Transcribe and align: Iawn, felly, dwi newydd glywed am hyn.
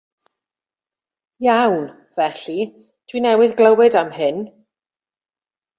Iawn, 1.49 1.83
felly, 2.17 2.65
dwi 3.13 3.23
newydd 3.27 3.57
glywed 3.61 4.03
am 4.05 4.13
hyn. 4.19 4.45